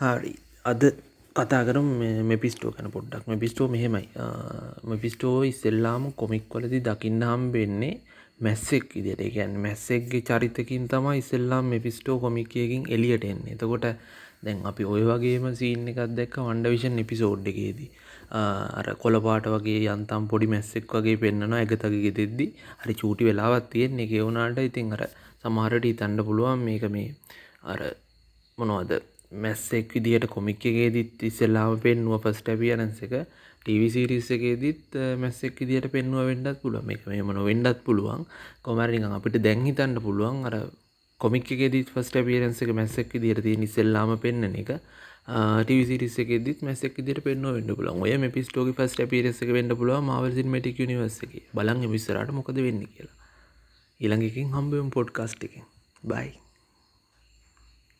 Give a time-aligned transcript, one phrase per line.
[0.00, 0.32] හරි
[0.64, 0.82] අද
[1.36, 4.08] කතා කරමු මෙපිස්ටෝ ගැන පොඩ්ඩක් මෙපිස්ටෝ මෙහෙමයි
[4.84, 7.94] මෙපිස්ටෝ ඉස්සෙල්ලාම කොමික් වලදී දකින්න හම්බෙන්නේ
[8.40, 9.20] මැස්සෙක් විදිහට.
[9.20, 13.54] ඒ කියන්නේ මැස්සෙක්ගේ චරිතකින් තමයි ඉස්සෙල්ලාම මෙපිස්ටෝ කොමික් එකකින් එළියට එන්නේ.
[13.54, 13.86] එතකොට
[14.44, 17.90] දැන් අපි ওই වගේම සීන් එකක් දැක්ක වන්ඩර්විෂන් එපිසෝඩ් එකේදී.
[18.78, 22.46] අර කොළපාට වගේ යන්තම් පොඩි මැස්සෙක් වගේ පෙන්වනවා ඇගතගේ ගෙතෙද්දි.
[22.82, 24.10] හරි චූටි වෙලාවක් තියෙන්නේ.
[24.10, 25.02] ඒ වුණාට ඉතින් අර
[25.42, 27.10] සමහරට හිතන්න පුළුවන් මේක මේ
[27.72, 27.80] අර
[28.58, 28.92] මොනවද
[29.42, 33.14] මැස්සෙක් විදිහට කොමික් එකේදීත් ඉස්සෙල්ලාම පෙන්නුව ෆස්ට් අපියරන්ස් එක.
[33.62, 36.86] ටීවී සීරීස් එකේදීත් මැස්සෙක් විදිහට පෙන්නුව වෙන්නත් පුළුවන්.
[36.90, 38.26] මේක මෙහෙම නොවෙන්නත් පුළුවන්.
[38.62, 40.44] කොහමද නිකන් අපිට දැන් හිතන්න පුළුවන්.
[40.48, 40.56] අර
[41.20, 44.70] කොමික් එකේදීත් ෆස්ට් අපියරන්ස් එක මැස්සෙක් විදිහට තියෙන ඉස්සෙල්ලාම පෙන්නන එක.
[45.64, 48.04] ටීවී සීරීස් එකේදීත් මැස්සෙක් විදිහට පෙන්නුව වෙන්න පුළුවන්.
[48.04, 51.44] ඔය මෙපිස්ටෝගේ ෆස්ට් අපියරන්ස් එක වෙන්න පුළුවන් මාවල් සිනමැටික් යුනිවර්ස් එකේ.
[51.56, 53.18] බලන්න ඉස්සරහට මොකද වෙන්නේ කියලා.
[54.00, 55.64] ඊළඟ එකකින් හම්බෙමු පොඩ්කාස්ට් එකෙන්.
[56.04, 56.43] බයි